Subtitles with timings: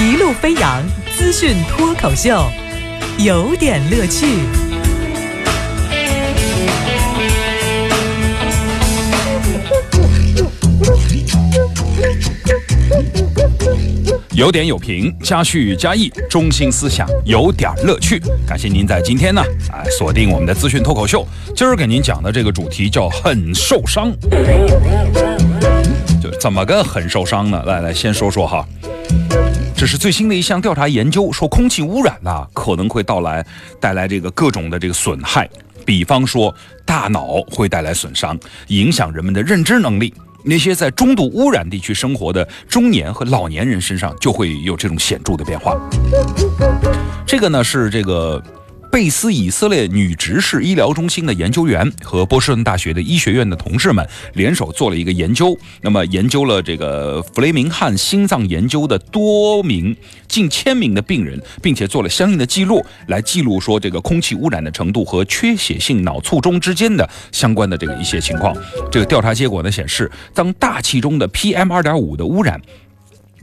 [0.00, 0.80] 一路飞扬
[1.16, 2.48] 资讯脱口秀，
[3.18, 4.26] 有点乐趣。
[14.30, 18.22] 有点有评，加叙加意，中心思想有点乐趣。
[18.46, 19.42] 感谢您在今天呢，
[19.72, 21.26] 哎，锁定我们的资讯脱口秀。
[21.56, 24.12] 今儿给您讲的这个主题叫“很受伤”，
[26.22, 27.60] 就怎么个很受伤呢？
[27.66, 28.64] 来来，先说说哈，
[29.78, 33.46] 这是最新的一项调查研究，说空气污染呐可能会到来
[33.78, 35.48] 带来这个各种的这个损害，
[35.86, 36.52] 比方说
[36.84, 40.12] 大脑会带来损伤，影响人们的认知能力。
[40.42, 45.76] 那些在中度污染地区生活的中年和老年人身上就会有这种显著的变化。
[47.24, 48.42] 这个呢是这个。
[48.90, 59.94] 贝斯以色列女执事医疗中心的研究员和波士顿大学的医学院的同事们联手做了一个研究，那么研究了这个弗雷明汉心脏研究的多名
[60.26, 68.56] 近千名的病人，并且做了相应的记录，来记录说这个空气污染的程度和缺血性脑卒中之间的相关的这个一些情况。
[68.90, 72.60] 这个调查结果呢显示，当大气中的 PM 二点五的污染，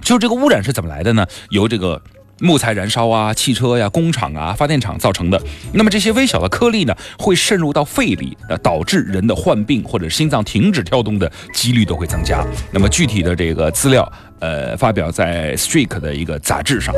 [0.00, 1.26] 就这个污染是怎么来的呢？
[1.50, 2.02] 由这个。
[2.40, 5.40] 木材燃烧啊，汽车呀，工厂啊，发电厂造成的。
[5.72, 12.44] 那么这些微小的颗粒呢，会渗入到肺里，呃，导致人的患病或者心脏停止跳动的几率都会增加。
[12.70, 16.94] 那么具体的这个资料，呃，发表在《Streak》的一个杂志上。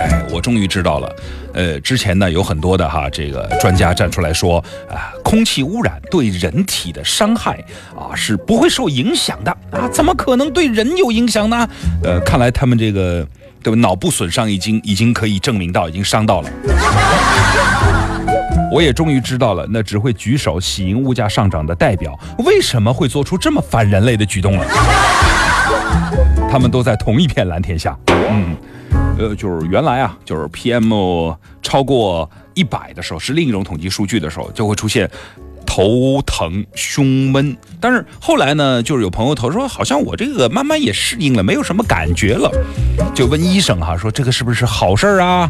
[0.00, 1.16] 哎，我终于知道了。
[1.52, 7.64] 呃，之前呢有很多的哈，这个专家站出来说啊，空气污染对人体的伤害
[7.96, 11.68] 啊是不会受影响的啊，怎么可能对人有影响呢？
[12.02, 13.24] 呃，看来他们这个。
[13.62, 13.78] 对吧？
[13.80, 16.50] 脑部损伤已经已经可以证明到，已经伤到了。
[18.72, 24.64] 我也终于知道了，那只会举手喜迎物价上涨的代表，为什么会做出这么反人类的举动了？
[26.50, 27.96] 他们都在同一片蓝天下。
[28.30, 28.56] 嗯，
[29.18, 35.10] 呃，就是原来啊，就是 PM 超过一百的时候，是另一种统计数据的时候，就会出现。
[35.72, 42.50] 头疼、胸闷，但是后来呢，就是有朋友投说，好像我这个慢慢也适应了，没有什么感觉了，
[43.14, 45.48] 就问医生哈，说这个是不是好事儿啊？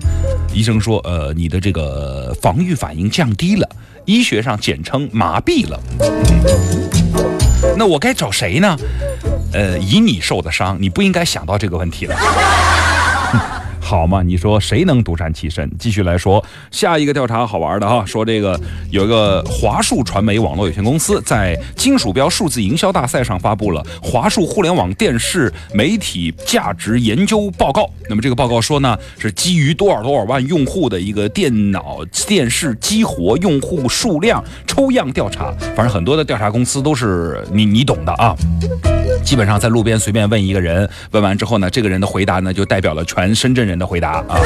[0.52, 3.66] 医生说，呃，你的这个防御反应降低了，
[4.04, 5.80] 医学上简称麻痹了。
[7.78, 8.76] 那我该找谁呢？
[9.54, 12.14] 呃，以你受的伤，你不应该想到这个问题了。
[13.90, 15.68] 好嘛，你说谁能独善其身？
[15.76, 18.56] 继续来说下一个调查，好玩的哈，说这个
[18.92, 27.90] 有一个华数传媒网络有限公司在金鼠标数字营销大赛上发布了华数互联网电视媒体价值研究报告。
[28.08, 35.52] 那么这个报告说呢，是基于多少多少万用户的一个电脑电视激活用户数量抽样调查。
[35.74, 38.36] 反正很多的调查公司都是你你懂的啊。
[39.24, 44.40] 基本上在路边随便问一个人，问完之后呢，这个人的回答呢就代表了全深圳人的回答啊。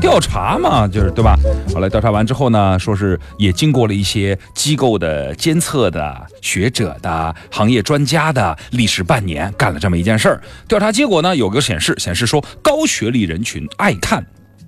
[0.00, 1.36] 调查嘛，就是对吧？
[1.72, 10.40] 后来调查完之后呢，说是也经过了一些机构的监测的、学者的、行业专家的历时半年，干了这么一件事儿。
[10.66, 14.24] 调查结果呢，有个显示，显示说高学历人群爱看。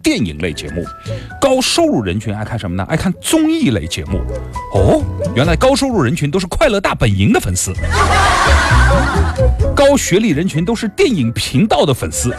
[0.09, 0.83] 电影类节目，
[1.39, 2.83] 高收入人群爱看什么呢？
[2.89, 4.23] 爱看综艺类节目。
[4.73, 5.03] 哦，
[5.37, 7.75] 原来高收入人群都是快乐大本营的粉丝，
[9.77, 12.33] 高学历人群都是电影频道的粉丝。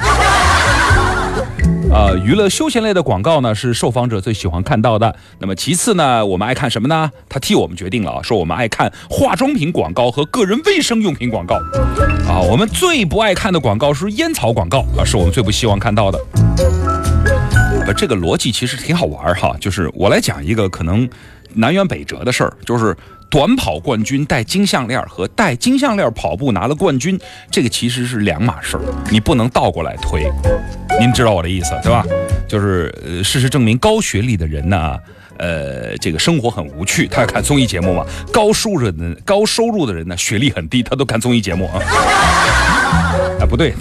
[1.93, 5.15] 啊，娱乐休闲类的广告呢，是受访者最喜欢看到的。
[5.37, 7.11] 那么其次呢，我们爱看什么呢？
[7.29, 11.57] 他替我们决定了啊，说我们爱看化妆品广告和个人卫生用品广告。
[12.27, 16.19] 啊，我们最不爱看的广告是烟草广告啊，是我们最不希望看到的。
[17.93, 21.09] 这个逻辑其实挺好玩哈，就是我来讲一个可能
[21.53, 22.95] 南辕北辙的事儿，就是
[23.29, 27.19] 短跑冠军戴金项链和戴金项链跑步拿了冠军，
[27.51, 30.27] 这个其实是两码事儿，你不能倒过来推。
[30.99, 32.03] 您知道我的意思对吧？
[32.47, 34.97] 就是，事实证明，高学历的人呢，
[35.37, 41.79] 呃，这个生活很无趣，他看综艺节目嘛；高收入的高收入的人呢，学历很低，他都看综艺节目啊。
[43.39, 43.73] 啊，不对，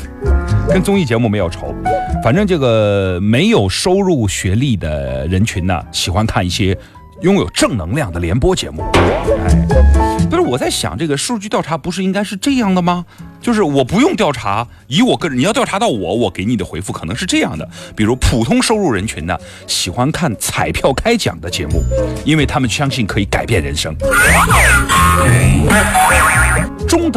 [0.68, 1.74] 跟综艺节目没有仇。
[2.22, 6.76] 反正这个没有收入学历的人群呢，喜欢看一些
[7.22, 8.82] 拥有正能量的联播节目。
[8.94, 13.04] 哎，不是我在想，这个数据调查不是应该是这样的吗？
[13.40, 19.38] 就是我不用调查，以我个人，你要调查到我，我给你的回复可能是这样的：比如普通收入人群呢，
[19.68, 21.82] 喜欢看彩票开奖的节目，
[22.24, 23.94] 因为他们相信可以改变人生。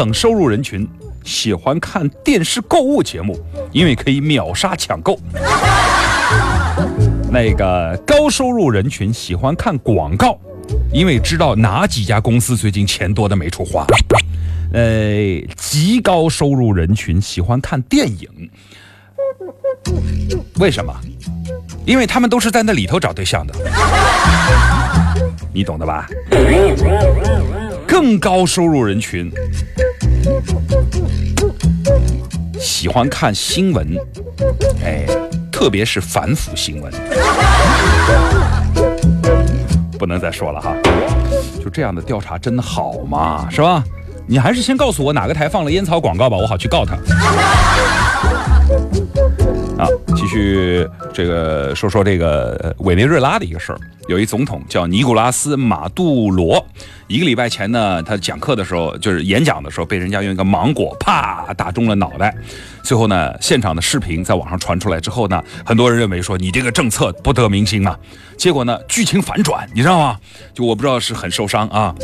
[0.01, 0.87] 等收入人群。
[1.23, 3.39] 喜欢看电视购物节目，
[3.71, 5.15] 因为可以秒杀抢购。
[7.29, 10.35] 那个高收入人群喜欢看广告，
[10.91, 13.85] 因为知道哪几家公司最近钱多的没处花。
[14.73, 18.49] 呃，极高收入人群喜欢看电影，
[20.55, 20.91] 为什么？
[21.85, 23.53] 因为他们都是在那里头找对象的，
[25.53, 26.07] 你懂的吧？
[27.85, 29.29] 更高收入人群
[32.59, 33.95] 喜欢看新闻，
[34.83, 35.05] 哎，
[35.51, 36.91] 特别是反腐新闻。
[39.97, 40.75] 不能再说了哈，
[41.63, 43.47] 就这样的调查真的好吗？
[43.51, 43.83] 是吧？
[44.27, 46.95] 你还是先告诉我哪个台放了烟草广告吧，我好去告他。
[49.77, 53.79] 啊，继续这个说说这个委内瑞拉的一个事儿。
[54.11, 56.63] 有一总统叫尼古拉斯马杜罗，
[57.07, 62.35] 一个礼拜前呢，他讲课的时候，就是演讲的时候，被人家用一个芒果啪打中了脑袋。
[62.83, 67.97] 最后呢，现场的视频在网上传出来之后呢，很多人认为说你这个政策不得民心啊。
[68.37, 70.19] 结果呢，剧情反转，你知道吗？
[70.53, 71.95] 就我不知道是很受伤啊。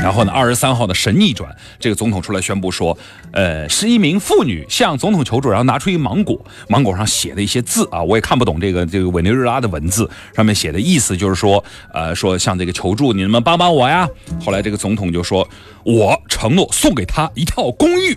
[0.00, 2.96] 然后呢，二十三号的神逆转，这个总统出来宣布说，
[3.32, 11.62] 呃，是一名妇女向总统求助，然后拿出一芒果，芒果上写的一些字啊，我也看不懂这个这个委内瑞拉的文字，上面写的意思就是说，
[11.92, 14.08] 呃，说向这个求助，你们帮帮我呀。
[14.40, 15.46] 后来这个总统就说，
[15.82, 18.14] 我承诺送给他一套公寓，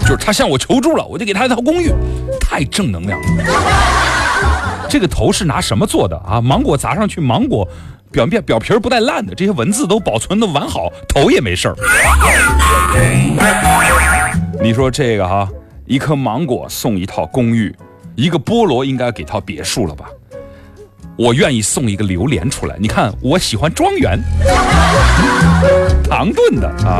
[0.00, 1.92] 就是他向我求助了，我就给他一套公寓，
[2.40, 3.26] 太正能量了。
[4.88, 6.40] 这个头是拿什么做的啊？
[6.40, 7.68] 芒果砸上去，芒果。
[8.10, 11.76] 表面表皮不带烂的，这些文字都保存的完好，头也没事儿。
[14.62, 15.48] 你说这个哈，
[15.86, 17.74] 一颗芒果送一套公寓，
[18.14, 20.06] 一个菠萝应该给套别墅了吧？
[21.16, 22.76] 我愿意送一个榴莲出来。
[22.78, 24.18] 你看，我喜欢庄园，
[26.08, 26.98] 唐顿的啊。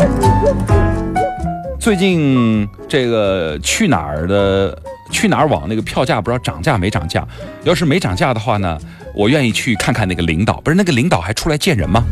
[1.79, 4.77] 最近这个去哪儿的
[5.11, 7.27] 去哪儿网那个票价不知道涨价没涨价？
[7.63, 8.79] 要是没涨价的话呢？
[9.19, 12.05] 我愿意去看看那个领导，不是那个领导还出来见人吗？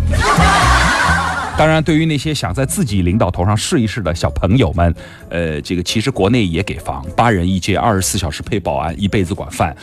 [1.57, 4.93] 当然，对于那些想在自己领导头上试一试的小朋友们，
[5.31, 9.75] 呃，这个其实国内也给房，八人一间，二十四小时配保安，一辈子管饭，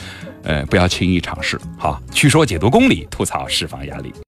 [0.43, 1.57] 呃，不要轻易尝试。
[1.79, 4.13] 哈，去说解读公理，吐槽释放压力。